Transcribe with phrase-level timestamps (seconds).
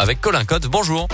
[0.00, 0.66] avec Colin Code.
[0.66, 1.06] Bonjour.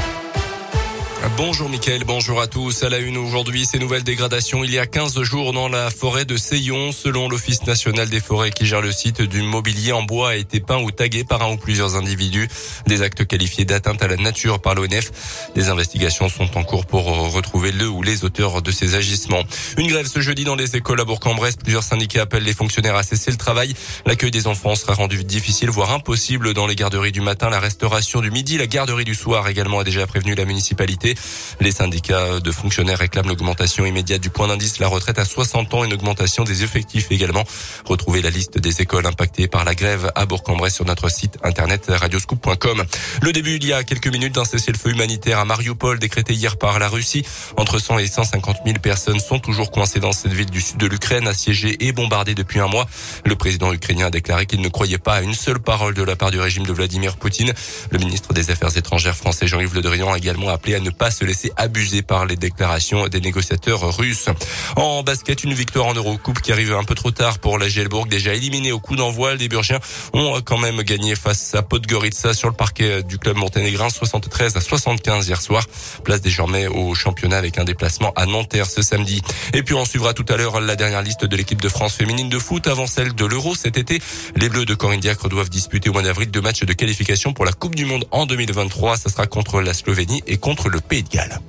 [1.37, 2.85] Bonjour Mickaël, bonjour à tous.
[2.85, 6.25] À la une aujourd'hui, ces nouvelles dégradations il y a 15 jours dans la forêt
[6.25, 6.93] de Seyon.
[6.93, 10.61] Selon l'Office national des forêts qui gère le site, du mobilier en bois a été
[10.61, 12.49] peint ou tagué par un ou plusieurs individus.
[12.87, 15.51] Des actes qualifiés d'atteinte à la nature par l'ONF.
[15.55, 17.26] Des investigations sont en cours pour
[17.67, 19.43] retrouver le ou les auteurs de ces agissements.
[19.79, 21.57] Une grève ce jeudi dans les écoles à Bourg-en-Bresse.
[21.57, 23.75] Plusieurs syndicats appellent les fonctionnaires à cesser le travail.
[24.07, 28.21] L'accueil des enfants sera rendu difficile, voire impossible dans les garderies du matin, la restauration
[28.21, 31.15] du midi, la garderie du soir également a déjà prévenu la municipalité.
[31.61, 35.85] Les syndicats de fonctionnaires réclament l'augmentation immédiate du point d'indice, la retraite à 60 ans,
[35.85, 37.45] une augmentation des effectifs également.
[37.85, 41.87] Retrouvez la liste des écoles impactées par la grève à Bourg-en-Bresse sur notre site internet
[41.89, 42.85] radioscoop.com.
[43.23, 46.79] Le début il y a quelques minutes d'un cessez-le-feu humanitaire à Mariupol décrété hier par
[46.79, 47.25] la Russie.
[47.57, 50.87] Entre 100 et 150 000 personnes sont toujours coincées dans cette ville du sud de
[50.87, 52.87] l'Ukraine, assiégée et bombardée depuis un mois.
[53.25, 56.17] Le président ukrainien a déclaré qu'il ne croyait pas à une seule parole de la
[56.17, 57.53] part du régime de Vladimir Poutine.
[57.91, 61.11] Le ministre des Affaires étrangères français Jean-Yves Le Drian a également appelé à ne pas
[61.11, 64.29] se laisser abuser par les déclarations des négociateurs russes.
[64.77, 68.07] En basket, une victoire en Eurocoupe qui arrive un peu trop tard pour la Gelbourg,
[68.07, 69.35] déjà éliminée au coup d'envoi.
[69.35, 69.81] Les Burgiens
[70.13, 74.61] ont quand même gagné face à Podgorica sur le parquet du club monténégrin 73 à
[74.61, 75.65] 75 hier soir.
[76.05, 79.23] Place désormais au championnat avec un déplacement à Nanterre ce samedi.
[79.55, 82.29] Et puis on suivra tout à l'heure la dernière liste de l'équipe de France féminine
[82.29, 84.01] de foot avant celle de l'Euro cet été.
[84.35, 87.45] Les Bleus de Corinne Diacre doivent disputer au mois d'avril deux matchs de qualification pour
[87.45, 88.97] la Coupe du Monde en 2023.
[88.97, 91.41] Ça sera contre la Slovénie et contre le Pays de Galles.